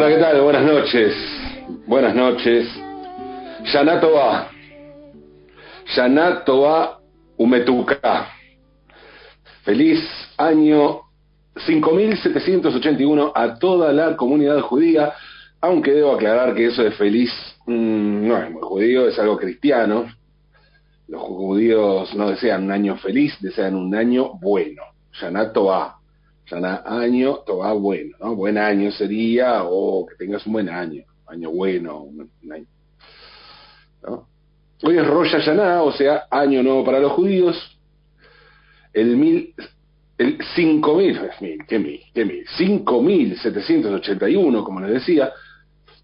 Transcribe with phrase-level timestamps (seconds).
[0.00, 0.40] Hola, ¿qué tal?
[0.40, 1.14] Buenas noches.
[1.86, 2.66] Buenas noches.
[3.70, 4.48] Yanatova.
[5.94, 7.00] Yanatova
[7.36, 8.28] Umetuka.
[9.62, 10.00] Feliz
[10.38, 11.02] año
[11.66, 15.12] 5781 a toda la comunidad judía,
[15.60, 17.30] aunque debo aclarar que eso de feliz
[17.66, 20.06] mm, no es muy judío, es algo cristiano.
[21.08, 24.82] Los judíos no desean un año feliz, desean un año bueno.
[26.50, 28.34] Yanatova año, todo bueno, ¿no?
[28.34, 32.66] Buen año sería, o que tengas un buen año, año bueno, un, año.
[34.02, 34.28] ¿no?
[34.82, 37.56] Hoy es Rosh Hashanah, o sea, año nuevo para los judíos.
[38.92, 39.54] El mil,
[40.18, 41.20] el cinco mil,
[41.68, 45.32] qué mil, qué mil, cinco mil setecientos ochenta y uno, como les decía,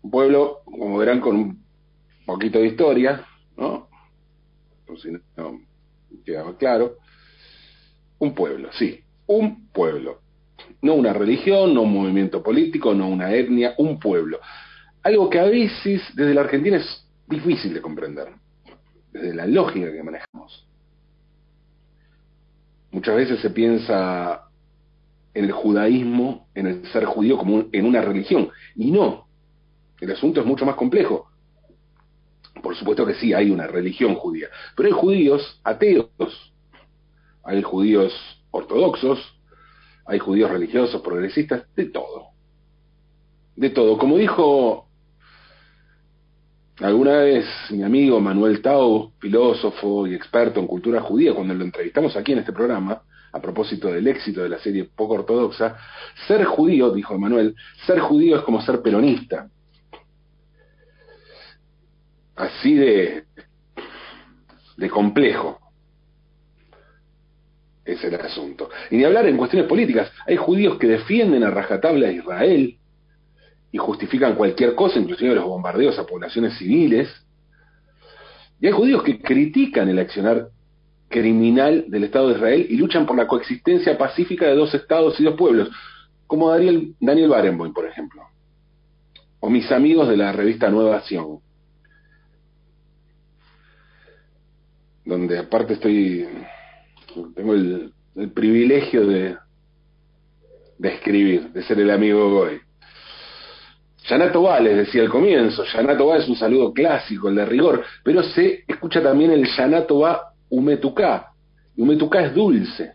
[0.02, 1.64] un pueblo, como verán, con un
[2.24, 3.24] poquito de historia,
[3.56, 3.88] ¿no?
[4.86, 5.60] Por si no
[6.24, 6.96] quedaba claro.
[8.18, 10.25] Un pueblo, sí, un pueblo
[10.82, 14.40] no una religión, no un movimiento político, no una etnia, un pueblo.
[15.02, 18.28] Algo que a veces desde la Argentina es difícil de comprender,
[19.12, 20.66] desde la lógica que manejamos.
[22.90, 24.48] Muchas veces se piensa
[25.34, 29.26] en el judaísmo, en el ser judío como en una religión, y no.
[30.00, 31.30] El asunto es mucho más complejo.
[32.62, 36.54] Por supuesto que sí, hay una religión judía, pero hay judíos ateos,
[37.44, 38.12] hay judíos
[38.50, 39.35] ortodoxos,
[40.06, 42.28] hay judíos religiosos, progresistas, de todo.
[43.56, 43.98] De todo.
[43.98, 44.86] Como dijo
[46.78, 52.16] alguna vez mi amigo Manuel Tau, filósofo y experto en cultura judía, cuando lo entrevistamos
[52.16, 53.02] aquí en este programa,
[53.32, 55.76] a propósito del éxito de la serie poco ortodoxa,
[56.26, 57.54] ser judío, dijo Manuel,
[57.86, 59.48] ser judío es como ser peronista.
[62.36, 63.24] Así de,
[64.76, 65.65] de complejo
[67.86, 68.68] es el asunto.
[68.90, 70.10] Y ni hablar en cuestiones políticas.
[70.26, 72.76] Hay judíos que defienden a rajatabla a Israel
[73.72, 77.08] y justifican cualquier cosa, inclusive los bombardeos a poblaciones civiles.
[78.60, 80.48] Y hay judíos que critican el accionar
[81.08, 85.24] criminal del Estado de Israel y luchan por la coexistencia pacífica de dos estados y
[85.24, 85.70] dos pueblos,
[86.26, 88.22] como Daniel, Daniel Barenboim, por ejemplo,
[89.38, 91.38] o mis amigos de la revista Nueva Acción,
[95.04, 96.26] donde aparte estoy
[97.34, 97.92] tengo el,
[98.34, 99.36] privilegio de,
[100.82, 102.60] escribir, de ser el amigo Goy.
[104.08, 108.64] Yanato les decía al comienzo, Yanato es un saludo clásico, el de rigor, pero se
[108.66, 111.32] escucha también el Yanato Va Umetuká.
[111.76, 112.92] Umetuká es dulce.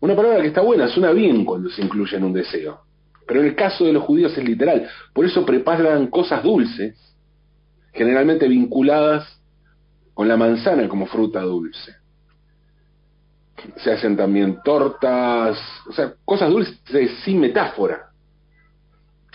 [0.00, 2.80] Una palabra que está buena, suena bien cuando se incluye en un deseo.
[3.26, 4.86] Pero en el caso de los judíos es literal.
[5.12, 6.96] Por eso preparan cosas dulces,
[7.92, 9.40] generalmente vinculadas
[10.12, 12.03] con la manzana como fruta dulce
[13.76, 18.10] se hacen también tortas, o sea, cosas dulces sin metáfora.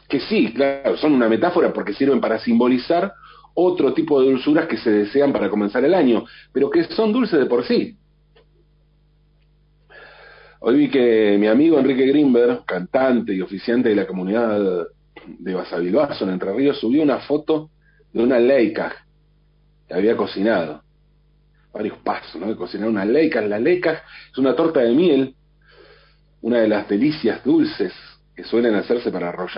[0.07, 3.13] Que sí, claro, son una metáfora porque sirven para simbolizar
[3.53, 7.39] otro tipo de dulzuras que se desean para comenzar el año, pero que son dulces
[7.39, 7.97] de por sí.
[10.61, 14.87] Hoy vi que mi amigo Enrique Greenberg, cantante y oficiante de la comunidad
[15.25, 17.69] de Basavilbaso en Entre Ríos, subió una foto
[18.11, 18.93] de una leica
[19.87, 20.83] que había cocinado
[21.73, 22.47] varios pasos, ¿no?
[22.47, 23.41] De cocinar una leica.
[23.41, 25.35] La leica es una torta de miel,
[26.41, 27.93] una de las delicias dulces
[28.35, 29.57] que suelen hacerse para Rosh.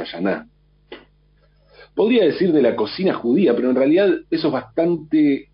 [1.95, 5.49] Podría decir de la cocina judía, pero en realidad eso es bastante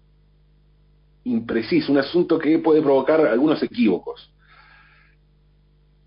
[1.24, 4.34] impreciso, un asunto que puede provocar algunos equívocos.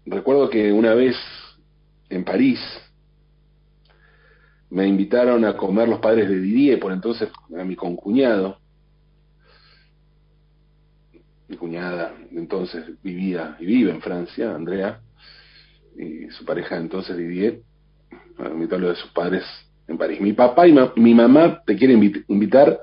[0.07, 1.17] Recuerdo que una vez
[2.09, 2.59] en París
[4.71, 7.29] me invitaron a comer los padres de Didier, por entonces
[7.59, 8.60] a mi concuñado,
[11.51, 15.01] mi cuñada entonces vivía y vive en Francia, Andrea,
[15.99, 17.63] y su pareja entonces Didier,
[18.39, 19.45] a invitarlo de sus padres
[19.89, 20.21] en París.
[20.21, 22.79] Mi papá y mi mamá te quieren invitar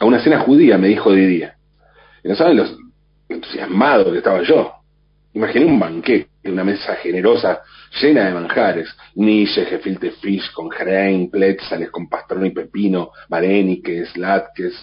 [0.00, 1.52] a una cena judía, me dijo Didier.
[2.24, 2.76] Y no saben los
[3.28, 4.72] entusiasmados que estaba yo.
[5.32, 7.62] Imaginé un banquete, una mesa generosa,
[8.00, 14.74] llena de manjares, niche, gefilte fish con grain, pletzales con pastrón y pepino, vareniques, latques,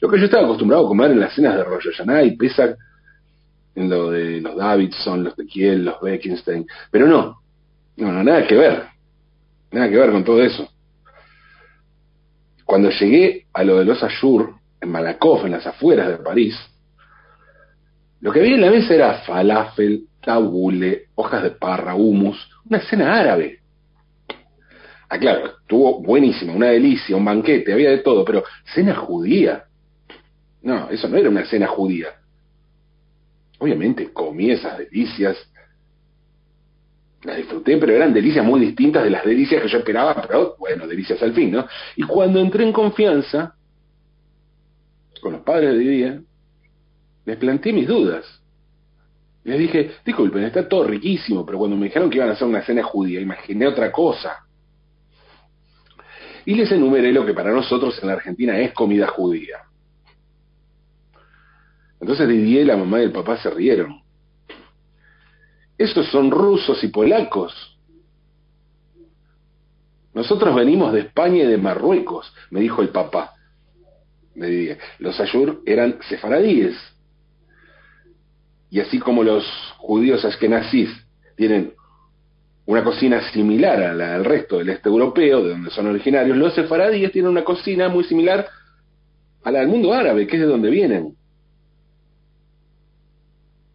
[0.00, 2.76] lo que yo estaba acostumbrado a comer en las cenas de Rosh Hashanah y Pesach,
[3.74, 7.40] en lo de los Davidson, los de Kiel, los Beckenstein, pero no,
[7.96, 8.84] no, no, nada que ver,
[9.70, 10.68] nada que ver con todo eso.
[12.64, 16.56] Cuando llegué a lo de los Ashur, en Malakoff, en las afueras de París,
[18.24, 23.20] lo que había en la mesa era falafel, tabule, hojas de parra, humus, una cena
[23.20, 23.58] árabe.
[25.10, 28.42] Ah, claro, estuvo buenísima, una delicia, un banquete, había de todo, pero
[28.74, 29.64] cena judía.
[30.62, 32.14] No, eso no era una cena judía.
[33.58, 35.36] Obviamente comí esas delicias
[37.24, 40.86] las disfruté, pero eran delicias muy distintas de las delicias que yo esperaba, pero bueno,
[40.86, 41.66] delicias al fin, ¿no?
[41.94, 43.54] Y cuando entré en confianza
[45.20, 46.20] con los padres de día,
[47.24, 48.24] les planteé mis dudas.
[49.44, 52.62] Les dije, disculpen, está todo riquísimo, pero cuando me dijeron que iban a hacer una
[52.62, 54.46] cena judía, imaginé otra cosa.
[56.46, 59.58] Y les enumeré lo que para nosotros en la Argentina es comida judía.
[62.00, 64.02] Entonces Didier, la mamá y el papá se rieron.
[65.76, 67.78] Esos son rusos y polacos.
[70.12, 73.32] Nosotros venimos de España y de Marruecos, me dijo el papá.
[74.34, 76.76] Me dije, los ayur eran sefaradíes.
[78.74, 79.44] Y así como los
[79.78, 80.90] judíos ashkenazís
[81.36, 81.74] tienen
[82.66, 86.56] una cocina similar a la del resto del este europeo, de donde son originarios, los
[86.56, 88.48] sefaradíes tienen una cocina muy similar
[89.44, 91.14] a la del mundo árabe, que es de donde vienen.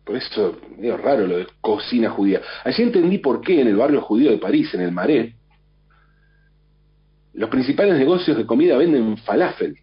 [0.03, 2.41] Por eso, medio raro lo de cocina judía.
[2.65, 5.33] Allí entendí por qué en el barrio judío de París, en el Marais,
[7.35, 9.77] los principales negocios de comida venden falafel.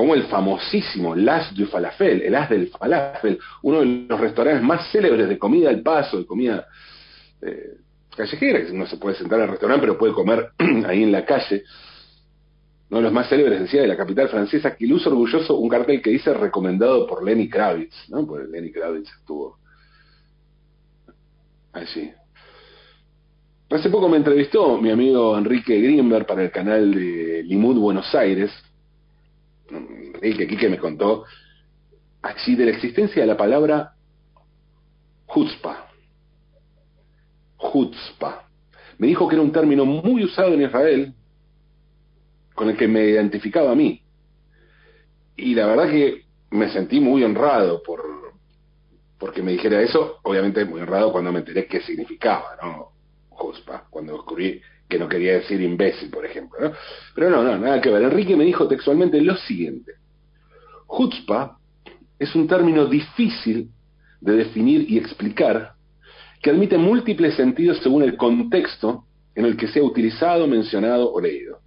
[0.00, 4.90] Como el famosísimo Las du Falafel, el As del Falafel, uno de los restaurantes más
[4.90, 6.66] célebres de comida al paso, de comida
[7.42, 7.74] eh,
[8.16, 10.52] callejera, que no se puede sentar en el restaurante, pero puede comer
[10.86, 11.64] ahí en la calle
[12.88, 16.00] uno de los más célebres, decía, de la capital francesa, que luce orgulloso un cartel
[16.00, 18.26] que dice recomendado por Lenny Kravitz, ¿no?
[18.26, 19.58] Porque Lenny Kravitz estuvo
[21.74, 22.10] allí.
[23.68, 28.50] Hace poco me entrevistó mi amigo Enrique Greenberg para el canal de Limud Buenos Aires.
[30.16, 31.24] Aquí que me contó
[32.22, 33.94] así de la existencia de la palabra
[35.32, 35.88] chutzpah.
[37.58, 38.48] Chutzpah.
[38.98, 41.14] Me dijo que era un término muy usado en Israel
[42.54, 44.02] con el que me identificaba a mí.
[45.36, 48.02] Y la verdad que me sentí muy honrado por
[49.18, 52.92] porque me dijera eso, obviamente muy honrado cuando me enteré qué significaba, ¿no?
[53.28, 56.72] Jospa, cuando descubrí que no quería decir imbécil, por ejemplo, ¿no?
[57.14, 58.02] Pero no, no, nada que ver.
[58.02, 59.92] Enrique me dijo textualmente lo siguiente.
[60.94, 61.56] Chutzpah
[62.18, 63.70] es un término difícil
[64.20, 65.72] de definir y explicar
[66.42, 69.04] que admite múltiples sentidos según el contexto
[69.34, 71.60] en el que sea utilizado, mencionado o leído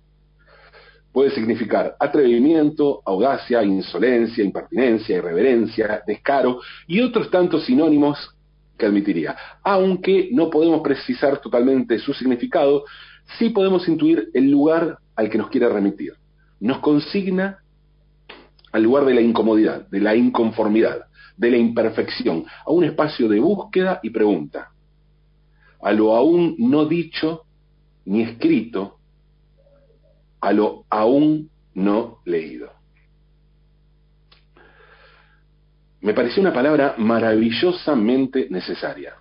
[1.14, 8.36] puede significar atrevimiento, audacia, insolencia, impertinencia, irreverencia, descaro y otros tantos sinónimos
[8.78, 9.38] que admitiría.
[9.64, 12.84] Aunque no podemos precisar totalmente su significado,
[13.38, 16.14] sí podemos intuir el lugar al que nos quiere remitir.
[16.60, 17.60] Nos consigna
[18.72, 21.06] al lugar de la incomodidad, de la inconformidad,
[21.38, 24.72] de la imperfección, a un espacio de búsqueda y pregunta,
[25.82, 27.44] a lo aún no dicho
[28.06, 28.98] ni escrito
[30.42, 32.70] a lo aún no leído.
[36.02, 39.14] Me pareció una palabra maravillosamente necesaria.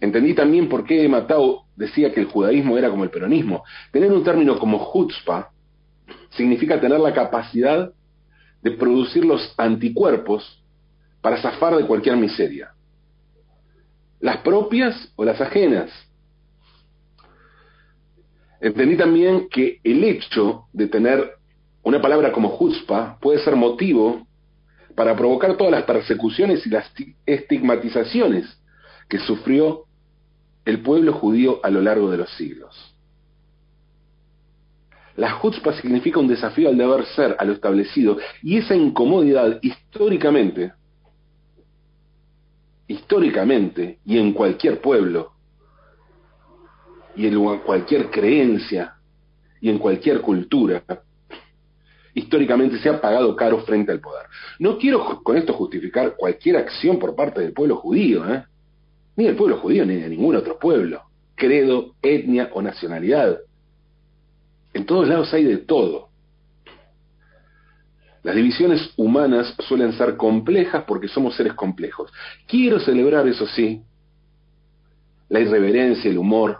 [0.00, 3.64] Entendí también por qué Matau decía que el judaísmo era como el peronismo.
[3.92, 5.50] Tener un término como chutzpah
[6.30, 7.92] significa tener la capacidad
[8.62, 10.62] de producir los anticuerpos
[11.20, 12.72] para zafar de cualquier miseria.
[14.20, 15.90] Las propias o las ajenas,
[18.64, 21.32] Entendí también que el hecho de tener
[21.82, 24.26] una palabra como juzpa puede ser motivo
[24.94, 26.90] para provocar todas las persecuciones y las
[27.26, 28.46] estigmatizaciones
[29.06, 29.83] que sufrió
[30.64, 32.94] el pueblo judío a lo largo de los siglos.
[35.16, 40.72] La juzpa significa un desafío al deber ser, a lo establecido, y esa incomodidad históricamente,
[42.88, 45.32] históricamente y en cualquier pueblo,
[47.16, 48.94] y en cualquier creencia
[49.60, 50.82] y en cualquier cultura,
[52.12, 54.26] históricamente se ha pagado caro frente al poder.
[54.58, 58.44] No quiero con esto justificar cualquier acción por parte del pueblo judío, ¿eh?
[59.16, 61.02] Ni del pueblo judío ni de ningún otro pueblo,
[61.34, 63.38] credo, etnia o nacionalidad.
[64.72, 66.08] En todos lados hay de todo.
[68.22, 72.10] Las divisiones humanas suelen ser complejas porque somos seres complejos.
[72.46, 73.82] Quiero celebrar, eso sí,
[75.28, 76.58] la irreverencia, el humor,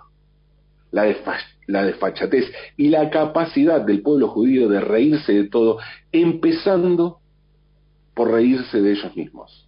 [0.90, 5.78] la, desfachatez y la capacidad del pueblo judío de reírse de todo,
[6.12, 7.18] empezando
[8.14, 9.66] por reírse de ellos mismos.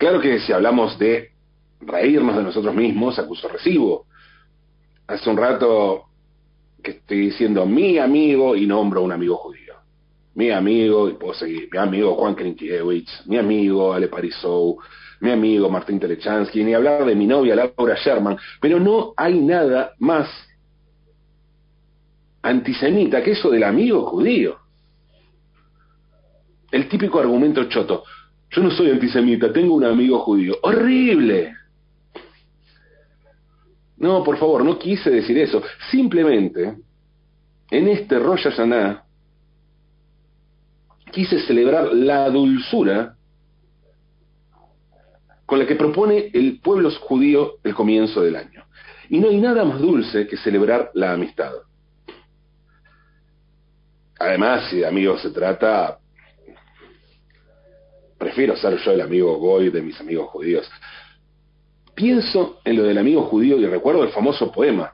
[0.00, 1.32] Claro que si hablamos de
[1.82, 4.06] reírnos de nosotros mismos, acuso recibo.
[5.06, 6.04] Hace un rato
[6.82, 9.74] que estoy diciendo mi amigo y nombro a un amigo judío.
[10.36, 14.78] Mi amigo, y puedo seguir, mi amigo Juan Krinkiewicz, mi amigo Ale Parisou,
[15.20, 19.92] mi amigo Martín Telechansky, ni hablar de mi novia Laura Sherman, pero no hay nada
[19.98, 20.30] más
[22.40, 24.56] antisemita que eso del amigo judío.
[26.70, 28.04] El típico argumento choto,
[28.50, 30.56] yo no soy antisemita, tengo un amigo judío.
[30.62, 31.54] ¡Horrible!
[33.96, 35.62] No, por favor, no quise decir eso.
[35.90, 36.76] Simplemente,
[37.70, 39.04] en este Rosh Hashanah,
[41.12, 43.14] quise celebrar la dulzura
[45.46, 48.64] con la que propone el pueblo judío el comienzo del año.
[49.08, 51.52] Y no hay nada más dulce que celebrar la amistad.
[54.18, 55.99] Además, si de amigos se trata,
[58.20, 60.70] prefiero ser yo el amigo goy de mis amigos judíos.
[61.94, 64.92] Pienso en lo del amigo judío y recuerdo el famoso poema.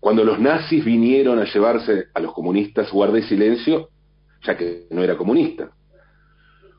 [0.00, 3.90] Cuando los nazis vinieron a llevarse a los comunistas, guardé silencio,
[4.42, 5.70] ya que no era comunista.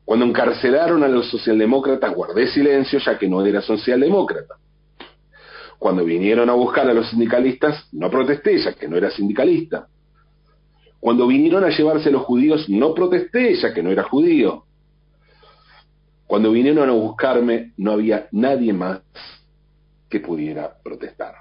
[0.04, 4.56] Cuando encarcelaron a los socialdemócratas, guardé silencio, ya que no era socialdemócrata.
[5.78, 9.88] Cuando vinieron a buscar a los sindicalistas, no protesté, ya que no era sindicalista.
[11.00, 14.66] Cuando vinieron a llevarse a los judíos, no protesté, ya que no era judío.
[16.28, 19.02] Cuando vinieron a buscarme, no había nadie más
[20.10, 21.36] que pudiera protestar.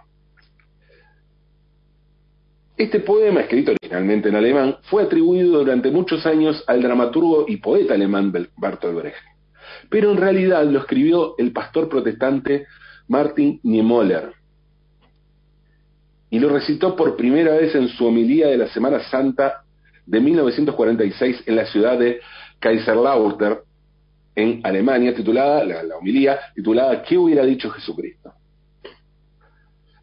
[2.76, 7.94] Este poema, escrito originalmente en alemán, fue atribuido durante muchos años al dramaturgo y poeta
[7.94, 9.18] alemán Bertolt Brecht.
[9.90, 12.66] Pero en realidad lo escribió el pastor protestante
[13.08, 14.32] Martin Niemöller,
[16.30, 19.62] y lo recitó por primera vez en su homilía de la Semana Santa
[20.06, 22.20] de 1946 en la ciudad de
[22.58, 23.58] Kaiserlautern,
[24.34, 28.32] en Alemania, titulada, la, homilía titulada ¿Qué hubiera dicho Jesucristo?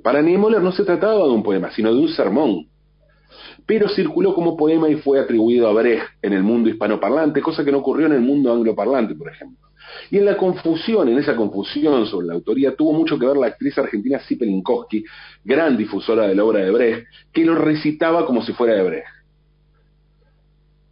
[0.03, 2.67] Para Niemöller no se trataba de un poema, sino de un sermón,
[3.65, 7.71] pero circuló como poema y fue atribuido a Brecht en el mundo hispanoparlante, cosa que
[7.71, 9.64] no ocurrió en el mundo angloparlante, por ejemplo.
[10.09, 13.47] Y en la confusión, en esa confusión sobre la autoría, tuvo mucho que ver la
[13.47, 15.03] actriz argentina Sipe Linkowski,
[15.43, 19.07] gran difusora de la obra de Brecht, que lo recitaba como si fuera de Brecht.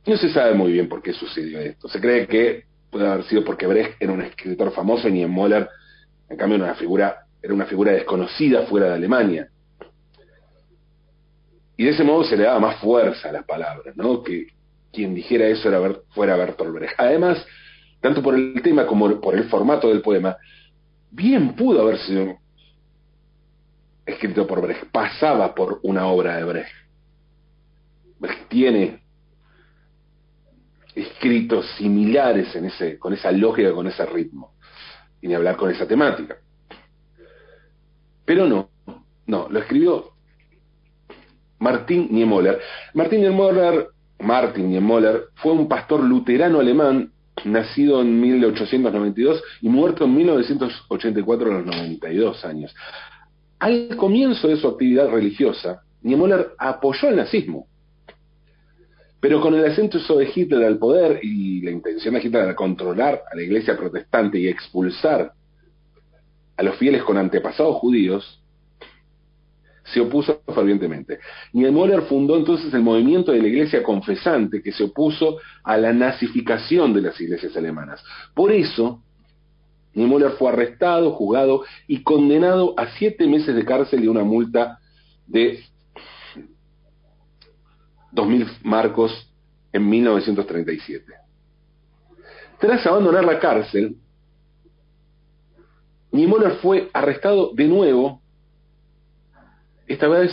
[0.06, 1.88] No se sabe muy bien por qué sucedió esto.
[1.88, 5.70] Se cree que puede haber sido porque Brecht era un escritor famoso y Niemöller,
[6.30, 9.48] en cambio, era una figura, era una figura desconocida fuera de Alemania.
[11.78, 14.24] Y de ese modo se le daba más fuerza a las palabras, ¿no?
[14.24, 14.48] Que
[14.92, 16.94] quien dijera eso era, fuera Bertolt Brecht.
[16.98, 17.46] Además,
[18.04, 20.36] tanto por el tema como por el formato del poema,
[21.10, 22.38] bien pudo haber sido
[24.06, 26.74] escrito por Brecht, pasaba por una obra de Brecht.
[28.20, 29.02] Brecht tiene
[30.94, 34.54] escritos similares en ese, con esa lógica, con ese ritmo,
[35.22, 36.36] y ni hablar con esa temática.
[38.26, 38.70] Pero no,
[39.28, 40.12] no, lo escribió
[41.58, 42.60] Martín Niemöller.
[42.94, 43.88] Niemöller,
[44.20, 47.13] Martin Niemöller fue un pastor luterano alemán
[47.46, 52.76] nacido en 1892 y muerto en 1984 a los 92 años.
[53.60, 57.68] Al comienzo de su actividad religiosa, Niemöller apoyó el nazismo,
[59.20, 63.22] pero con el ascenso de Hitler al poder y la intención de Hitler de controlar
[63.32, 65.32] a la iglesia protestante y expulsar
[66.58, 68.43] a los fieles con antepasados judíos,
[69.84, 71.20] se opuso fervientemente.
[71.54, 76.94] Niemöller fundó entonces el movimiento de la iglesia confesante que se opuso a la nazificación
[76.94, 78.04] de las iglesias alemanas.
[78.34, 79.04] Por eso,
[79.94, 84.80] Niemöller fue arrestado, juzgado y condenado a siete meses de cárcel y una multa
[85.28, 85.60] de
[88.14, 89.32] 2.000 marcos
[89.72, 91.14] en 1937.
[92.60, 93.98] Tras abandonar la cárcel,
[96.12, 98.23] Niemöller fue arrestado de nuevo
[99.88, 100.32] esta vez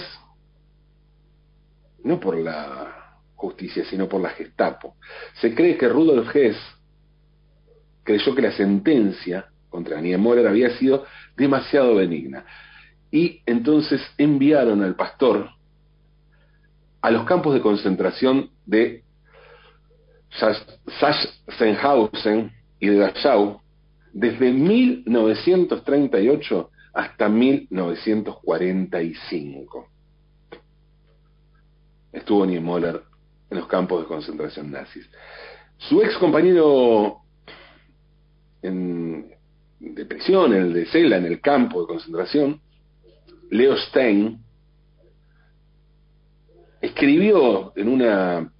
[2.04, 4.97] no por la justicia, sino por la Gestapo.
[5.40, 6.57] Se cree que Rudolf Hess
[8.02, 11.04] creyó que la sentencia contra Niemöller había sido
[11.37, 12.45] demasiado benigna.
[13.11, 15.50] Y entonces enviaron al pastor
[17.00, 19.04] a los campos de concentración de
[21.00, 23.61] Sachsenhausen y de Dachau
[24.12, 29.88] desde 1938 hasta 1945.
[32.12, 33.02] Estuvo Niemöller
[33.50, 35.11] en los campos de concentración nazis.
[35.76, 37.18] Su ex compañero
[38.62, 39.32] en,
[39.78, 42.61] de prisión, el de Cela, en el campo de concentración,
[43.50, 44.40] Leo Stein,
[46.80, 48.52] escribió en una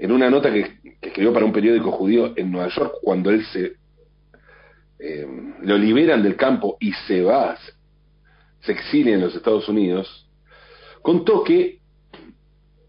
[0.00, 3.44] en una nota que, que escribió para un periódico judío en Nueva York cuando él
[3.46, 3.77] se
[4.98, 5.26] eh,
[5.62, 7.56] lo liberan del campo y se va,
[8.60, 10.28] se exilia en los Estados Unidos,
[11.02, 11.78] contó que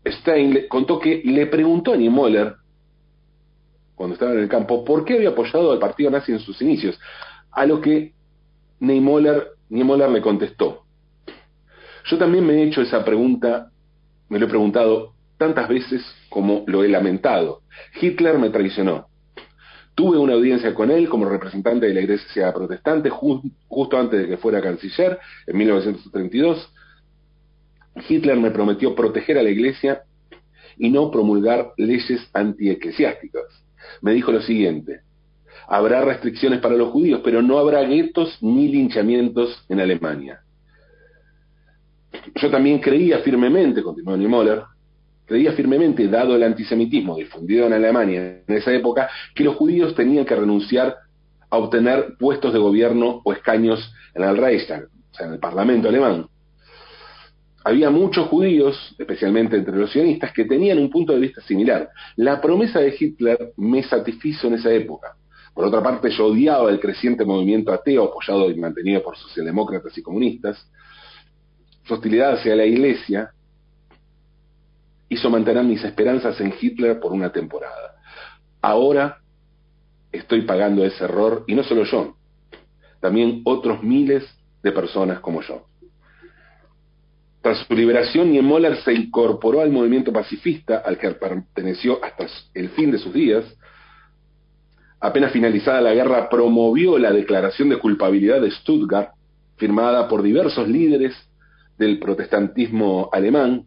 [0.05, 2.55] Stein contó que le preguntó a Niemöller,
[3.95, 6.99] cuando estaba en el campo, por qué había apoyado al partido nazi en sus inicios,
[7.51, 8.13] a lo que
[8.79, 10.85] Niemöller, Niemöller le contestó,
[12.09, 13.71] yo también me he hecho esa pregunta,
[14.29, 17.61] me lo he preguntado tantas veces como lo he lamentado.
[18.01, 19.07] Hitler me traicionó.
[19.99, 24.37] Tuve una audiencia con él como representante de la Iglesia protestante justo antes de que
[24.37, 26.73] fuera canciller, en 1932.
[28.07, 30.03] Hitler me prometió proteger a la Iglesia
[30.77, 33.43] y no promulgar leyes antieclesiásticas.
[34.01, 35.01] Me dijo lo siguiente,
[35.67, 40.39] habrá restricciones para los judíos, pero no habrá guetos ni linchamientos en Alemania.
[42.35, 44.63] Yo también creía firmemente, continuó Niemöller,
[45.29, 50.25] creía firmemente, dado el antisemitismo difundido en Alemania en esa época, que los judíos tenían
[50.25, 50.95] que renunciar
[51.51, 55.87] a obtener puestos de gobierno o escaños en el Reichstag, o sea, en el Parlamento
[55.87, 56.25] alemán.
[57.63, 61.89] Había muchos judíos, especialmente entre los sionistas, que tenían un punto de vista similar.
[62.15, 65.15] La promesa de Hitler me satisfizo en esa época.
[65.53, 70.01] Por otra parte, yo odiaba el creciente movimiento ateo apoyado y mantenido por socialdemócratas y
[70.01, 70.57] comunistas.
[71.83, 73.31] Su hostilidad hacia la iglesia
[75.09, 77.95] hizo mantener mis esperanzas en Hitler por una temporada.
[78.61, 79.17] Ahora
[80.11, 82.15] estoy pagando ese error, y no solo yo,
[82.99, 84.23] también otros miles
[84.61, 85.65] de personas como yo.
[87.41, 92.91] Tras su liberación, Niemöller se incorporó al movimiento pacifista al que perteneció hasta el fin
[92.91, 93.45] de sus días.
[94.99, 99.11] Apenas finalizada la guerra, promovió la declaración de culpabilidad de Stuttgart,
[99.55, 101.15] firmada por diversos líderes
[101.77, 103.65] del protestantismo alemán,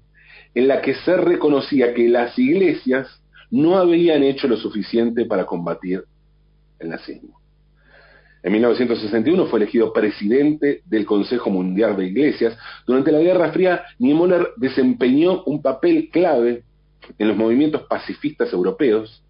[0.54, 3.08] en la que se reconocía que las iglesias
[3.50, 6.04] no habían hecho lo suficiente para combatir
[6.78, 7.40] el nazismo.
[8.42, 12.58] En 1961 fue elegido presidente del Consejo Mundial de Iglesias.
[12.86, 16.64] Durante la Guerra Fría, Niemöller desempeñó un papel clave
[17.18, 19.22] en los movimientos pacifistas europeos.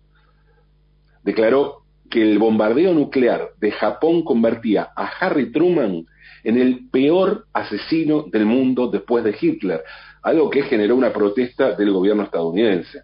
[1.22, 6.06] Declaró que el bombardeo nuclear de Japón convertía a Harry Truman
[6.44, 9.82] en el peor asesino del mundo después de Hitler,
[10.22, 13.02] algo que generó una protesta del gobierno estadounidense.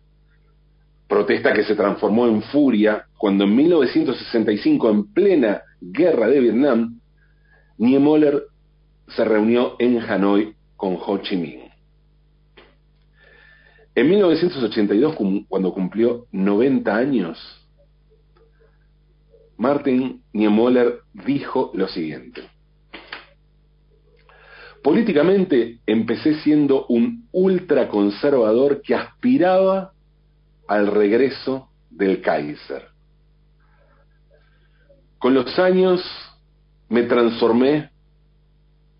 [1.08, 7.00] Protesta que se transformó en furia cuando en 1965, en plena guerra de Vietnam,
[7.78, 8.44] Niemöller
[9.08, 11.68] se reunió en Hanoi con Ho Chi Minh.
[13.94, 15.16] En 1982,
[15.48, 17.38] cuando cumplió 90 años,
[19.56, 22.42] Martin Niemöller dijo lo siguiente.
[24.88, 29.92] Políticamente empecé siendo un ultraconservador que aspiraba
[30.66, 32.88] al regreso del Kaiser.
[35.18, 36.00] Con los años
[36.88, 37.90] me transformé